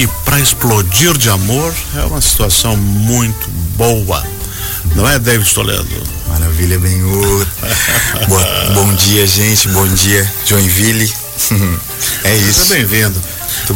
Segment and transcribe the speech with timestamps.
[0.00, 4.26] e para explodir de amor é uma situação muito boa.
[4.96, 6.02] Não é, David Toledo?
[6.26, 7.46] Maravilha, Benhur.
[8.72, 9.68] bom dia, gente.
[9.68, 11.12] Bom dia, Joinville.
[12.24, 12.64] é isso.
[12.64, 13.22] Seja bem-vindo.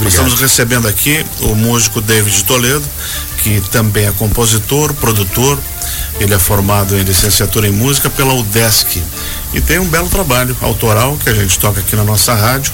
[0.07, 2.85] Estamos recebendo aqui o músico David Toledo,
[3.43, 5.59] que também é compositor, produtor.
[6.19, 9.03] Ele é formado em licenciatura em música pela UDESC
[9.53, 12.73] e tem um belo trabalho autoral que a gente toca aqui na nossa rádio,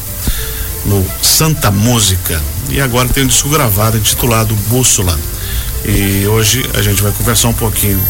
[0.84, 2.40] no Santa Música.
[2.70, 5.18] E agora tem um disco gravado intitulado Bússola.
[5.84, 8.00] E hoje a gente vai conversar um pouquinho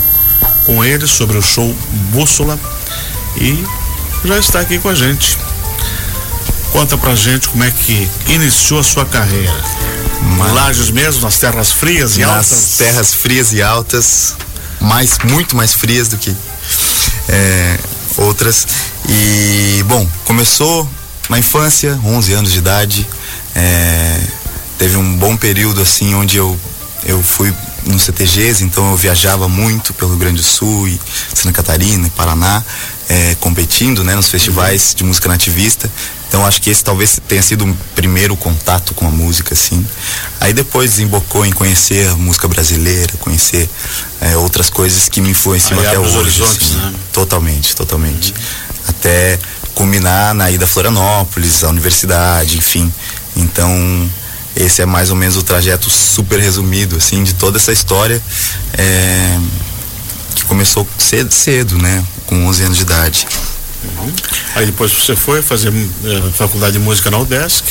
[0.67, 1.75] com ele sobre o show
[2.13, 2.59] Bússola
[3.37, 3.65] e
[4.25, 5.39] já está aqui com a gente.
[6.73, 9.55] Conta pra gente como é que iniciou a sua carreira.
[10.37, 10.53] Mas...
[10.53, 12.51] Lages mesmo, nas terras frias e nas altas?
[12.51, 14.35] Nas terras frias e altas,
[14.79, 16.37] mais, muito mais frias do que
[17.29, 17.79] é,
[18.19, 18.67] outras.
[19.09, 20.89] E, bom, começou
[21.29, 23.07] na infância, 11 anos de idade.
[23.55, 24.21] É,
[24.81, 26.59] teve um bom período assim onde eu,
[27.05, 30.99] eu fui no CTGs, então eu viajava muito pelo Rio Grande do Sul e
[31.35, 32.65] Santa Catarina e Paraná,
[33.07, 35.91] é, competindo né, nos festivais de música nativista.
[36.29, 39.87] Então acho que esse talvez tenha sido o primeiro contato com a música, assim.
[40.41, 43.69] Aí depois desembocou em conhecer música brasileira, conhecer
[44.19, 46.17] é, outras coisas que me influenciam Aí até hoje.
[46.17, 46.77] Horizontes, assim.
[46.77, 46.95] né?
[47.13, 48.33] Totalmente, totalmente.
[48.33, 48.39] Uhum.
[48.89, 49.39] Até
[49.75, 52.91] culminar na ida a Florianópolis, a universidade, enfim.
[53.37, 54.11] Então
[54.57, 58.23] esse é mais ou menos o trajeto super resumido, assim, de toda essa história
[58.75, 59.39] é,
[60.35, 62.05] que começou cedo, cedo, né?
[62.27, 63.27] Com 11 anos de idade.
[63.83, 64.13] Uhum.
[64.55, 67.65] Aí depois você foi fazer eh, faculdade de música na UDESC?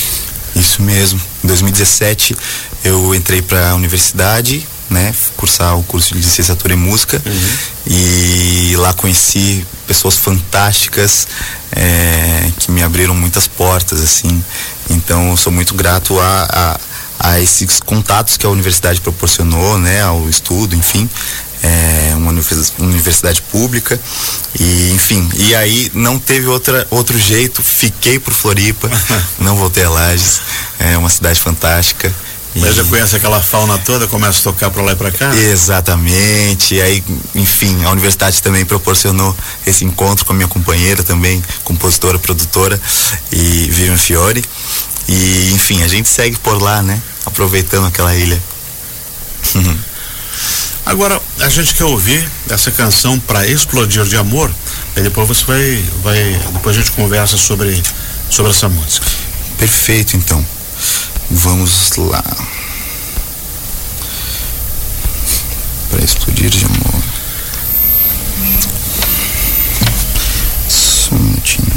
[0.55, 1.21] Isso mesmo.
[1.43, 2.35] Em 2017
[2.83, 7.93] eu entrei para a universidade, né, cursar o curso de licenciatura em música uhum.
[7.93, 11.27] e lá conheci pessoas fantásticas
[11.71, 12.48] é,
[12.89, 14.43] abriram muitas portas, assim.
[14.89, 16.79] Então eu sou muito grato a,
[17.19, 21.09] a, a esses contatos que a universidade proporcionou, né, ao estudo, enfim.
[21.61, 22.31] É, uma
[22.79, 23.99] universidade pública.
[24.57, 27.61] E enfim e aí não teve outra outro jeito.
[27.61, 28.89] Fiquei por Floripa
[29.39, 30.41] não voltei a Lages.
[30.79, 32.13] É uma cidade fantástica
[32.55, 35.35] mas já conhece aquela fauna toda, começa a tocar para lá e para cá?
[35.35, 36.75] Exatamente.
[36.75, 37.03] E aí,
[37.35, 39.35] enfim, a universidade também proporcionou
[39.67, 42.79] esse encontro com a minha companheira também, compositora, produtora,
[43.31, 43.37] e
[43.69, 44.43] Vivian Fiore.
[45.07, 46.99] E, enfim, a gente segue por lá, né?
[47.25, 48.41] Aproveitando aquela ilha.
[50.85, 54.51] Agora, a gente quer ouvir essa canção para explodir de amor,
[54.95, 57.79] e depois você vai, vai, depois a gente conversa sobre,
[58.29, 59.05] sobre essa música.
[59.59, 60.43] Perfeito, então.
[61.31, 62.23] Vamos lá.
[65.89, 67.03] Para explodir de amor.
[70.67, 71.67] Só um minutinho.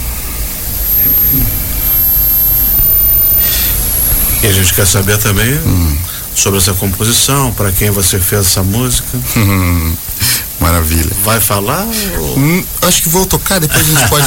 [4.42, 8.62] E a gente quer saber também hum sobre essa composição, para quem você fez essa
[8.62, 9.08] música.
[10.60, 11.10] Maravilha.
[11.24, 11.86] Vai falar?
[12.18, 12.38] Ou...
[12.38, 14.26] Hum, acho que vou tocar, depois a gente pode,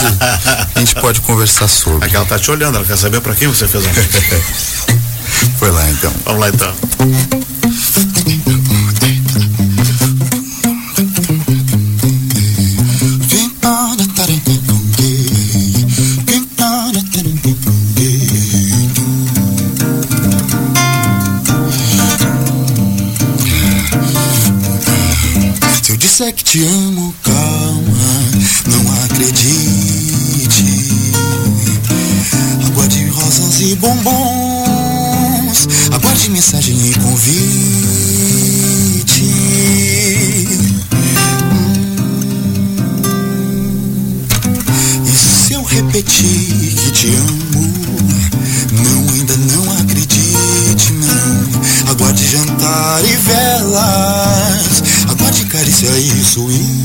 [0.75, 2.05] a gente pode conversar sobre.
[2.05, 4.84] Aqui ela tá te olhando, ela quer saber para quem você fez a música.
[5.57, 6.11] Foi lá então.
[6.25, 7.44] Vamos lá
[45.75, 47.73] repetir que te amo,
[48.71, 51.91] não, ainda não acredite, não.
[51.91, 56.84] Aguarde jantar e velas Aguarde carícia e suíte.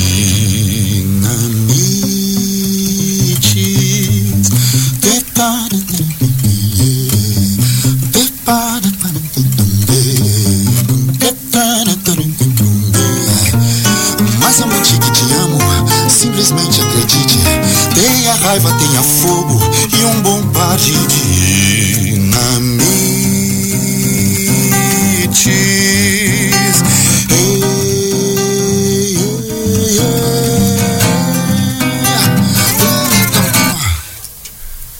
[18.51, 19.61] raiva tenha fogo
[19.97, 22.81] e um bom par de dinamites.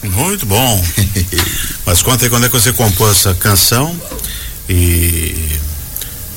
[0.02, 0.82] Muito bom.
[1.86, 3.94] Mas conta aí quando é que você compôs essa canção
[4.70, 5.60] e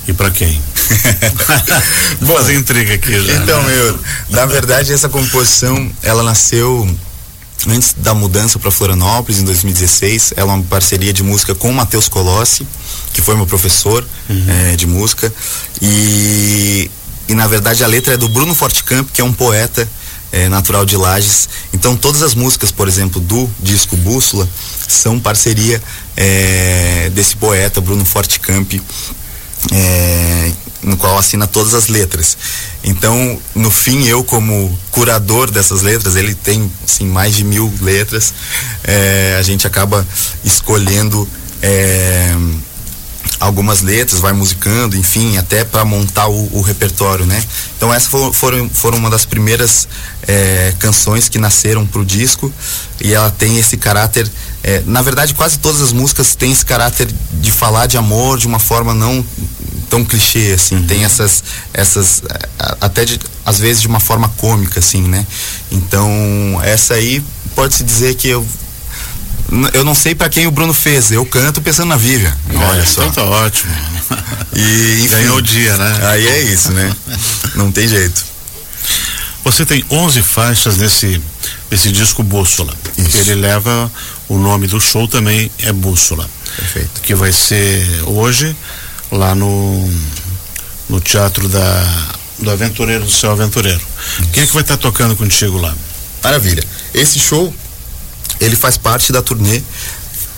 [0.08, 0.60] e para quem?
[2.20, 3.34] Vou fazer intriga aqui já.
[3.34, 3.74] Então, né?
[3.74, 3.98] meu,
[4.30, 6.88] na verdade essa composição ela nasceu
[7.68, 10.34] antes da mudança para Florianópolis em 2016.
[10.36, 12.66] Ela é uma parceria de música com o Matheus Colossi,
[13.12, 14.44] que foi meu professor uhum.
[14.48, 15.32] é, de música.
[15.80, 16.90] E,
[17.28, 19.88] e na verdade a letra é do Bruno Fortcamp, que é um poeta
[20.32, 21.48] é, natural de Lages.
[21.72, 24.48] Então todas as músicas, por exemplo, do disco Bússola
[24.86, 25.82] são parceria
[26.16, 28.74] é, desse poeta Bruno Fortcamp
[29.72, 30.52] é,
[30.84, 32.36] no qual assina todas as letras.
[32.84, 38.32] Então, no fim, eu como curador dessas letras, ele tem assim, mais de mil letras,
[38.84, 40.06] é, a gente acaba
[40.44, 41.28] escolhendo
[41.62, 42.34] é,
[43.40, 47.42] algumas letras, vai musicando, enfim, até para montar o, o, repertório, né?
[47.76, 49.88] Então essas foram, foram, foram uma das primeiras
[50.26, 52.52] é, canções que nasceram para o disco
[53.00, 54.30] e ela tem esse caráter,
[54.62, 58.46] é, na verdade quase todas as músicas têm esse caráter de falar de amor de
[58.46, 59.24] uma forma não
[59.90, 60.86] tão clichê assim, uhum.
[60.86, 62.22] tem essas essas
[62.80, 65.26] até de, às vezes de uma forma cômica assim, né?
[65.70, 67.22] Então essa aí
[67.54, 68.46] pode se dizer que eu
[69.72, 72.34] eu não sei para quem o Bruno fez, eu canto pensando na Vivian.
[72.70, 73.04] Olha só.
[73.04, 73.72] Então tá ótimo.
[74.54, 75.98] E, enfim, Ganhou o dia, né?
[76.08, 76.94] Aí é isso, né?
[77.54, 78.24] Não tem jeito.
[79.44, 81.20] Você tem 11 faixas nesse,
[81.70, 82.72] nesse disco Bússola.
[82.96, 83.18] Isso.
[83.18, 83.90] Ele leva
[84.28, 86.28] o nome do show também é Bússola.
[86.56, 87.00] Perfeito.
[87.02, 88.56] Que vai ser hoje
[89.10, 89.92] lá no,
[90.88, 93.80] no Teatro da, do Aventureiro do Céu Aventureiro.
[94.20, 94.28] Isso.
[94.32, 95.74] Quem é que vai estar tá tocando contigo lá?
[96.22, 96.64] Maravilha.
[96.94, 97.54] Esse show
[98.44, 99.62] ele faz parte da turnê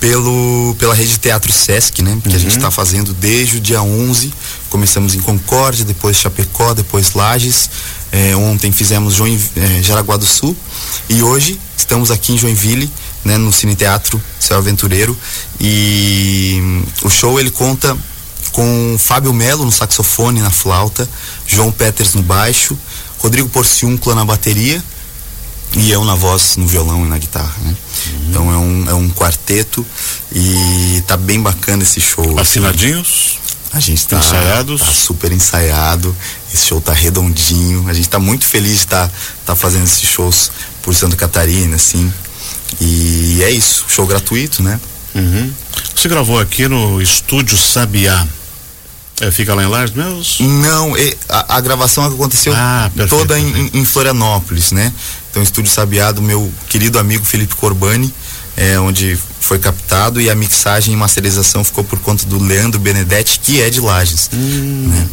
[0.01, 2.19] pelo, pela rede Teatro Sesc, né?
[2.23, 2.35] Que uhum.
[2.35, 2.73] a gente está uhum.
[2.73, 4.33] fazendo desde o dia 11.
[4.69, 7.71] Começamos em Concórdia, depois Chapecó, depois Lages.
[8.13, 10.57] É, ontem fizemos Join, é, Jaraguá do Sul.
[11.09, 12.91] E hoje estamos aqui em Joinville,
[13.25, 13.37] né?
[13.37, 15.17] No Cine Teatro Céu Aventureiro.
[15.59, 17.97] E hum, o show ele conta
[18.53, 21.07] com Fábio Melo no saxofone e na flauta,
[21.47, 22.79] João Peters no baixo,
[23.19, 24.83] Rodrigo Porciúncula na bateria
[25.75, 27.75] e eu na voz, no violão e na guitarra, né?
[28.07, 28.27] Uhum.
[28.29, 29.85] Então é um, é um quarteto
[30.33, 32.39] e tá bem bacana esse show.
[32.39, 33.39] Assinadinhos?
[33.73, 34.81] A gente tá, Ensaiados?
[34.81, 36.17] tá super ensaiado,
[36.53, 39.15] esse show tá redondinho, a gente tá muito feliz de estar tá,
[39.47, 40.51] tá fazendo esses shows
[40.83, 42.11] por Santa Catarina, assim,
[42.81, 44.81] e é isso, show gratuito, né?
[45.15, 45.53] Uhum.
[45.95, 48.27] Você gravou aqui no Estúdio Sabiá,
[49.21, 50.41] é, fica lá em Lares meus?
[50.41, 50.93] Não,
[51.29, 54.93] a, a gravação aconteceu ah, perfeito, toda em, em, Florianópolis, né?
[55.37, 58.11] Então, Estúdio Sabiá do meu querido amigo Felipe Corbani,
[58.57, 63.39] é, onde foi captado e a mixagem e masterização ficou por conta do Leandro Benedetti,
[63.41, 64.31] que é de Lages.
[64.33, 64.89] Hum.
[64.89, 65.09] Né?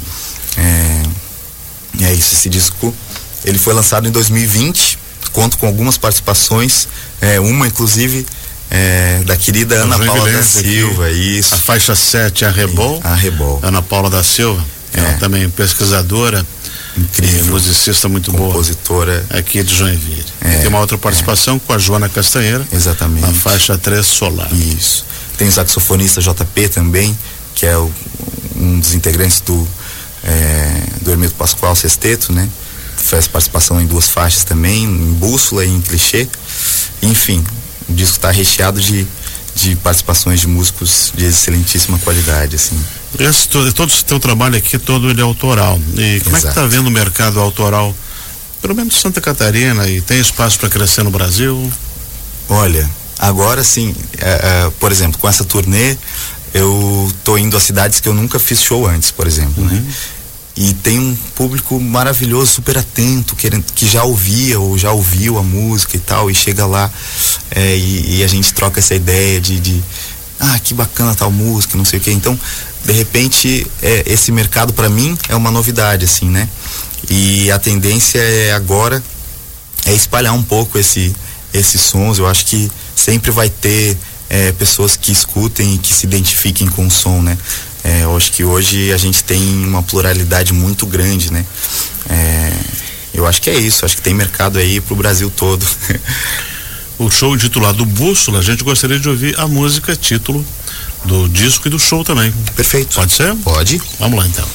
[1.99, 2.95] É, é isso, esse disco
[3.43, 4.97] ele foi lançado em 2020,
[5.33, 6.87] conto com algumas participações,
[7.19, 8.25] é, uma inclusive
[8.71, 11.53] é, da querida Ana Paula da Silva, aqui, isso.
[11.53, 13.01] A faixa 7, a Rebol.
[13.03, 13.59] A Rebol.
[13.61, 14.99] Ana Paula da Silva, é.
[15.01, 16.45] ela também pesquisadora.
[16.97, 17.45] Incrível.
[17.47, 18.45] musicista muito Compositora.
[18.85, 19.21] boa.
[19.21, 19.39] Compositora.
[19.39, 20.25] Aqui de Joinville.
[20.41, 21.59] É, tem uma outra participação é.
[21.59, 22.65] com a Joana Castanheira.
[22.71, 23.21] Exatamente.
[23.21, 24.53] Na faixa 3 Solar.
[24.53, 25.05] Isso.
[25.37, 27.17] Tem o saxofonista JP também,
[27.55, 27.91] que é o,
[28.55, 29.67] um dos integrantes do,
[30.23, 32.47] é, do Hermeto Pascoal Sexteto, né?
[32.97, 36.27] Faz participação em duas faixas também, em Bússola e em Clichê.
[37.01, 37.43] Enfim,
[37.89, 39.05] o disco está recheado de,
[39.63, 42.77] de participações de músicos de excelentíssima qualidade, assim.
[43.17, 45.79] Esse, todo, todo esse teu trabalho aqui, todo ele é autoral.
[45.95, 46.37] E como Exato.
[46.37, 47.95] é que está vendo o mercado autoral,
[48.61, 51.71] pelo menos Santa Catarina, e tem espaço para crescer no Brasil?
[52.49, 55.97] Olha, agora sim, é, é, por exemplo, com essa turnê,
[56.53, 59.73] eu tô indo a cidades que eu nunca fiz show antes, por exemplo, né?
[59.73, 59.79] uhum.
[59.79, 59.93] né?
[60.55, 65.43] E tem um público maravilhoso, super atento, querendo, que já ouvia ou já ouviu a
[65.43, 66.91] música e tal, e chega lá
[67.49, 69.83] é, e, e, a gente troca essa ideia de, de,
[70.39, 72.11] ah, que bacana tal música, não sei o que.
[72.11, 72.39] Então,
[72.85, 76.47] de repente, é, esse mercado para mim é uma novidade, assim, né?
[77.09, 79.01] E a tendência é agora
[79.85, 81.15] é espalhar um pouco esse,
[81.53, 82.19] esses sons.
[82.19, 83.97] Eu acho que sempre vai ter
[84.29, 87.37] é, pessoas que escutem e que se identifiquem com o som, né?
[87.83, 91.45] É, eu acho que hoje a gente tem uma pluralidade muito grande, né?
[92.09, 92.53] É,
[93.13, 95.65] eu acho que é isso, acho que tem mercado aí pro Brasil todo.
[96.97, 100.45] o show intitulado Bússola, a gente gostaria de ouvir a música título
[101.05, 102.31] do disco e do show também.
[102.55, 102.95] Perfeito.
[102.95, 103.35] Pode ser?
[103.35, 103.81] Pode.
[103.99, 104.47] Vamos lá então.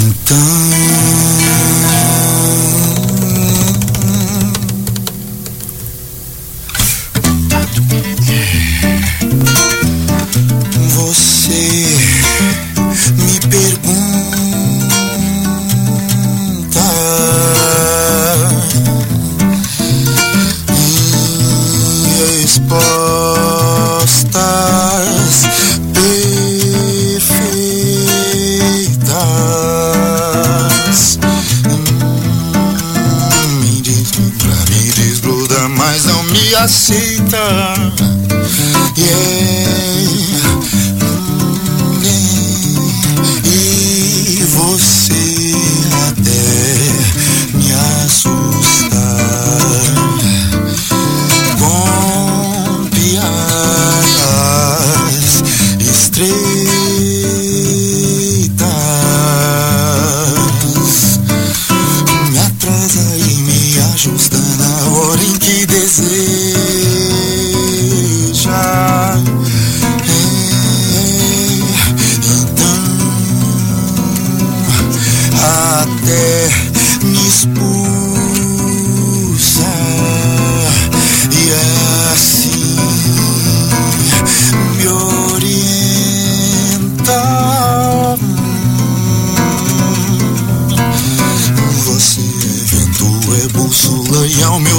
[0.00, 1.49] Então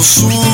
[0.02, 0.51] e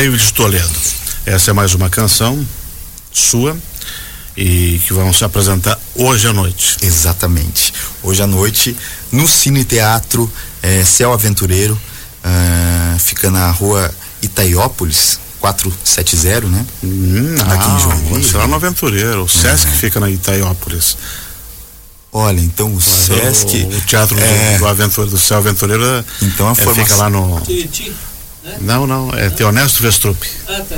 [0.00, 0.70] David Toledo.
[1.26, 2.42] Essa é mais uma canção
[3.12, 3.54] sua
[4.34, 6.78] e que vão se apresentar hoje à noite.
[6.80, 7.74] Exatamente.
[8.02, 8.74] Hoje à noite,
[9.12, 11.78] no Cine Teatro é, Céu Aventureiro,
[12.24, 13.90] ah, fica na rua
[14.22, 16.64] Itaiópolis, 470, né?
[16.82, 18.24] Hum, Aqui em Joinville.
[18.24, 19.24] Você lá no Aventureiro.
[19.24, 20.96] O Sesc fica na Itaiópolis.
[22.10, 23.64] Olha, então o Sesc.
[23.64, 26.84] O, o teatro do- é, do, Aventureiro, do Céu Aventureiro é- Então a é, formação-
[26.86, 27.42] fica lá no.
[28.42, 28.62] Tuiuti?
[28.64, 30.22] Não, não, é Teonesto Vestrup.
[30.48, 30.76] Ah, tá,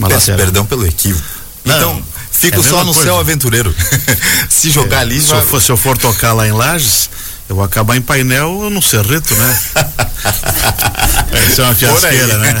[0.00, 0.36] lateral.
[0.36, 1.24] perdão pelo equívoco.
[1.64, 3.02] Não, então, fico é só no coisa.
[3.10, 3.74] Céu Aventureiro.
[4.48, 5.36] Se jogar ali, Se já...
[5.36, 7.08] eu, for, se eu for tocar lá em Lages,
[7.48, 9.58] eu vou acabar em painel no Cerrito, né?
[11.50, 12.54] Isso é uma fiasqueira, né?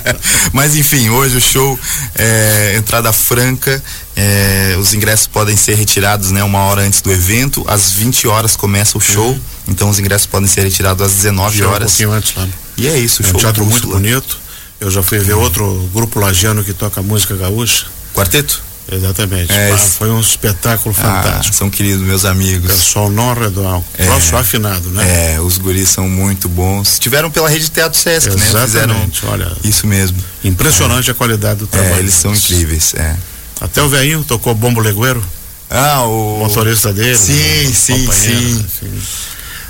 [0.52, 1.78] Mas enfim, hoje o show
[2.14, 3.82] é entrada franca.
[4.14, 7.64] é, os ingressos podem ser retirados né, uma hora antes do evento.
[7.68, 9.38] Às 20 horas começa o show.
[9.68, 11.90] Então os ingressos podem ser retirados às 19 Chega um horas.
[11.90, 12.48] pouquinho antes lá.
[12.76, 14.38] E é isso, É um teatro muito bonito.
[14.80, 17.86] Eu já fui ver outro grupo lagiano que toca música gaúcha.
[18.14, 18.62] Quarteto?
[18.92, 19.50] Exatamente.
[19.52, 21.56] É, Ah, foi um espetáculo Ah, fantástico.
[21.56, 22.70] são queridos meus amigos.
[22.70, 23.84] Pessoal não redondo.
[23.98, 24.04] É.
[24.06, 25.34] Troço afinado, né?
[25.34, 26.98] É, os guris são muito bons.
[26.98, 28.36] Tiveram pela rede Teatro Sesc, né?
[28.36, 29.26] Fizeram Exatamente.
[29.26, 30.16] Olha, isso mesmo.
[30.44, 31.94] impressionante a qualidade do trabalho.
[31.96, 32.94] É, eles são incríveis.
[32.94, 33.16] É.
[33.60, 35.24] Até o velhinho tocou bombo legueiro,
[35.70, 37.16] Ah, o o motorista dele.
[37.16, 37.72] Sim, né?
[37.74, 38.60] sim, sim.
[38.60, 39.00] enfim.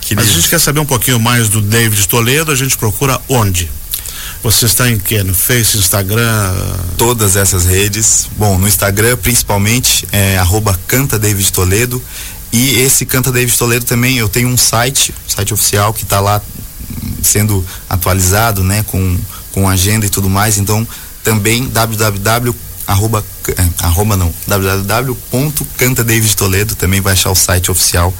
[0.06, 0.26] Querido.
[0.26, 3.70] Mas a gente quer saber um pouquinho mais do David Toledo, a gente procura onde?
[4.42, 5.22] Você está em quê?
[5.22, 6.54] No Face, Instagram?
[6.96, 8.28] todas essas redes.
[8.36, 12.02] Bom, no Instagram principalmente é arroba Canta David Toledo.
[12.52, 16.40] E esse Canta David Toledo também eu tenho um site, site oficial que está lá
[17.22, 19.18] sendo atualizado, né, com,
[19.52, 20.58] com agenda e tudo mais.
[20.58, 20.86] Então
[21.24, 22.54] também www
[22.86, 23.24] arroba,
[23.82, 28.12] arroba não, www.cantadavidtoledo também vai achar o site oficial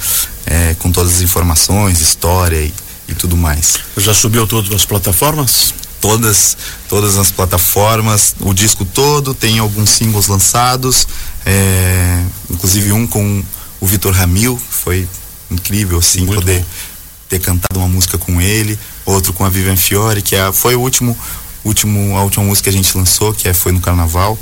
[0.47, 2.73] é, com todas as informações, história e,
[3.09, 5.75] e tudo mais Já subiu tudo nas plataformas?
[6.00, 6.56] todas
[6.88, 11.06] todas as plataformas o disco todo tem alguns singles lançados
[11.45, 13.42] é, inclusive um com
[13.80, 15.09] o Vitor Ramil foi
[15.50, 16.66] incrível assim Muito poder bom.
[17.28, 20.80] ter cantado uma música com ele outro com a Vivian Fiore que é, foi o
[20.80, 21.16] último
[21.66, 24.38] último a última música que a gente lançou que é, foi no Carnaval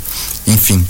[0.47, 0.85] enfim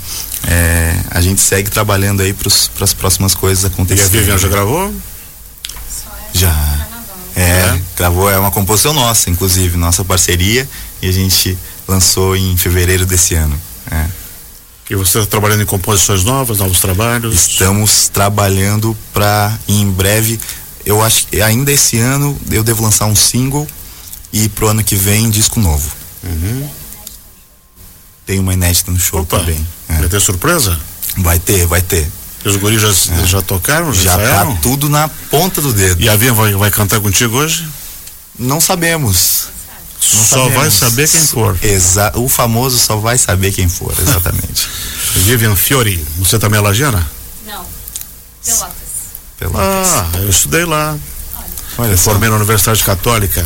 [0.46, 2.48] é, a gente segue trabalhando aí para
[2.84, 4.92] as próximas coisas E a acontecerem Vivian já gravou?
[6.36, 6.86] já.
[7.34, 10.68] É, gravou, é uma composição nossa, inclusive, nossa parceria,
[11.02, 13.58] e a gente lançou em fevereiro desse ano.
[13.90, 14.06] É.
[14.88, 17.34] E você está trabalhando em composições novas, novos trabalhos?
[17.34, 20.40] Estamos trabalhando para em breve,
[20.84, 23.66] eu acho que ainda esse ano eu devo lançar um single
[24.32, 25.90] e pro ano que vem disco novo.
[26.26, 26.68] Uhum.
[28.26, 29.64] Tem uma inédita no show Opa, também.
[29.88, 29.94] é.
[30.00, 30.78] vai ter surpresa?
[31.18, 32.10] Vai ter, vai ter.
[32.44, 32.92] Os guris já,
[33.24, 33.92] já tocaram?
[33.92, 36.00] Já, Já tá tudo na ponta do dedo.
[36.00, 37.66] E a Vivian vai, vai cantar contigo hoje?
[38.38, 39.48] Não sabemos.
[40.14, 40.54] Não só sabemos.
[40.54, 41.58] vai saber quem for.
[41.62, 44.68] Exa o famoso só vai saber quem for, exatamente.
[45.24, 47.04] Vivian Fiori, você também é lagiana?
[47.46, 47.64] Não.
[48.44, 48.74] Pelotas.
[49.38, 49.88] Pelotas.
[49.92, 50.96] Ah, eu estudei lá.
[51.78, 51.90] Olha.
[51.90, 53.44] Eu formei na Universidade Católica.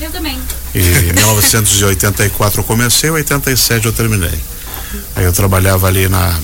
[0.00, 0.38] Eu também.
[0.74, 4.38] E em 1984 eu comecei, em 87 eu terminei.
[5.16, 6.38] Aí eu trabalhava ali na.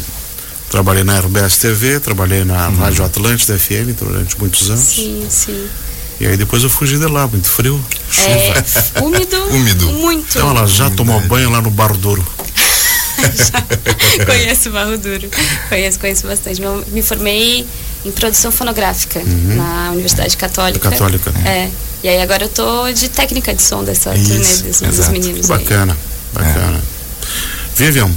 [0.71, 2.76] Trabalhei na RBS TV, trabalhei na uhum.
[2.78, 4.83] Rádio Atlântida FM durante muitos anos.
[4.83, 5.69] Sim, sim.
[6.19, 7.81] E aí depois eu fugi de lá, muito frio.
[8.19, 9.37] É, úmido.
[9.54, 9.87] úmido.
[9.93, 10.37] Muito.
[10.37, 12.25] Então ela já tomou banho lá no Barro Duro.
[14.26, 15.28] conheço o Barro Duro.
[15.68, 16.61] Conheço, conheço bastante.
[16.88, 17.66] Me formei
[18.04, 19.56] em produção fonográfica uhum.
[19.56, 20.90] na Universidade Católica.
[20.90, 21.33] Católica.
[21.47, 21.71] É.
[22.02, 25.47] E aí agora eu tô de técnica de som dessa Isso, turnê dos, dos meninos.
[25.47, 25.97] Bacana,
[26.37, 26.44] aí.
[26.44, 26.78] bacana.
[26.78, 27.75] É.
[27.75, 28.11] Vivian,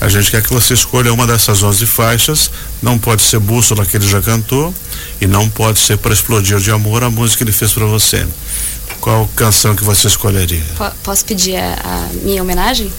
[0.00, 2.50] a gente quer que você escolha uma dessas 11 faixas.
[2.82, 4.74] Não pode ser Bússola que ele já cantou
[5.20, 8.26] e não pode ser para explodir de amor a música que ele fez para você.
[9.00, 10.62] Qual canção que você escolheria?
[10.78, 12.90] P posso pedir a, a minha homenagem?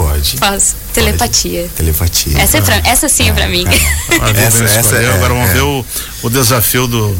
[0.00, 0.38] Pode.
[0.38, 0.76] Posso.
[0.94, 1.62] Telepatia.
[1.62, 1.74] Pode.
[1.74, 2.40] Telepatia.
[2.40, 3.66] Essa, é pra, ah, essa sim é, é pra mim.
[3.68, 4.46] É.
[4.46, 5.52] essa, essa é, Agora vamos é.
[5.52, 5.84] ver o,
[6.22, 7.14] o desafio do,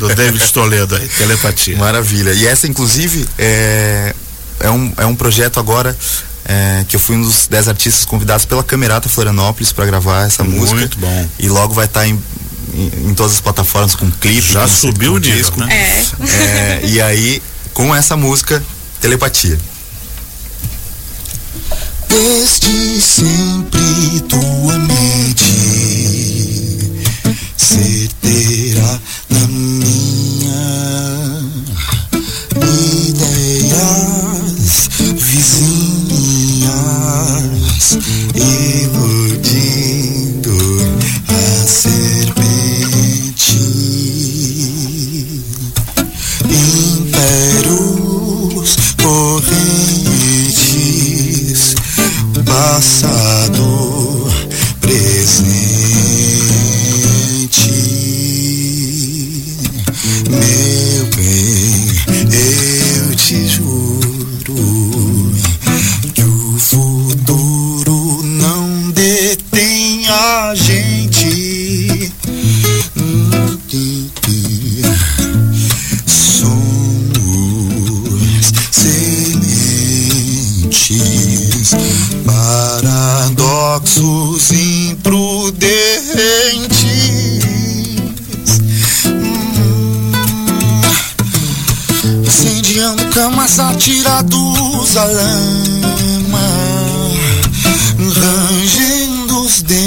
[0.00, 1.06] do David Toledo aí.
[1.06, 1.76] Telepatia.
[1.76, 2.32] Maravilha.
[2.32, 4.12] E essa, inclusive, é,
[4.58, 5.96] é, um, é um projeto agora
[6.44, 10.42] é, que eu fui um dos dez artistas convidados pela Camerata Florianópolis para gravar essa
[10.42, 10.80] Muito música.
[10.80, 11.28] Muito bom.
[11.38, 12.20] E logo vai estar tá em,
[12.74, 14.52] em, em, todas as plataformas com clipe.
[14.52, 15.72] Já subiu o disco, né?
[15.72, 16.02] É.
[16.42, 16.80] é.
[16.82, 17.40] E aí,
[17.72, 18.60] com essa música,
[19.00, 19.56] Telepatia.
[22.14, 25.50] Desde sempre tua mente.
[27.56, 30.62] Certeira na minha
[33.08, 35.74] ideias vizinhas
[38.34, 39.03] iludindo
[93.84, 96.40] camas atirados à lama,
[97.98, 99.84] rangendo os dentes.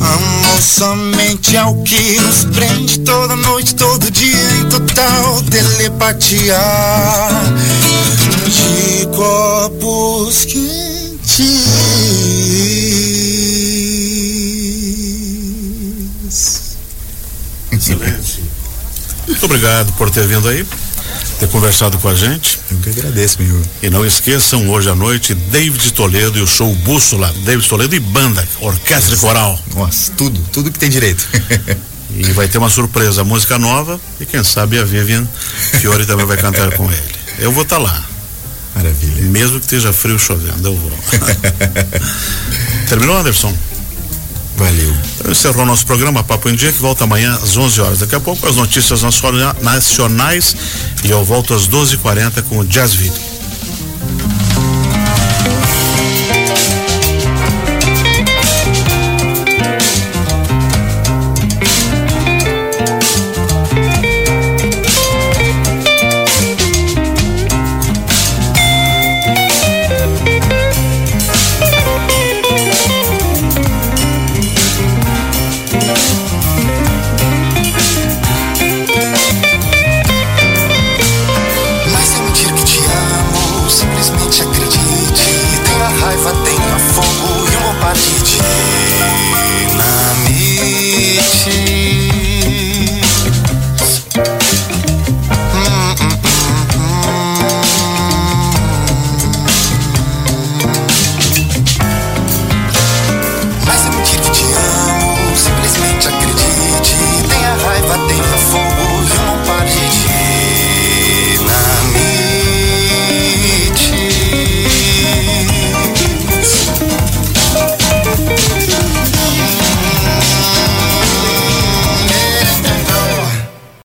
[0.00, 6.58] Amor somente ao que nos prende toda noite, todo dia em total telepatia
[8.46, 12.07] de copos quentes.
[19.48, 20.64] Obrigado por ter vindo aí,
[21.40, 22.60] ter conversado com a gente.
[22.70, 23.62] Eu que agradeço, meu.
[23.82, 27.32] E não esqueçam, hoje à noite, David Toledo e o show Bússola.
[27.44, 29.58] David Toledo e banda, orquestra e coral.
[29.74, 31.26] Nossa, tudo, tudo que tem direito.
[32.14, 35.26] e vai ter uma surpresa, música nova e quem sabe a Vivian
[35.80, 37.14] Fiore também vai cantar com ele.
[37.38, 38.04] Eu vou estar tá lá.
[38.74, 39.22] Maravilha.
[39.22, 40.92] Mesmo que esteja frio chovendo, eu vou.
[42.86, 43.56] Terminou, Anderson?
[44.58, 44.92] Valeu.
[45.14, 47.98] Então, encerrou nosso programa Papo em Dia, que volta amanhã às 11 horas.
[48.00, 50.56] Daqui a pouco as notícias nacionais
[51.04, 53.27] e eu volto às 12h40 com o Jazz Video.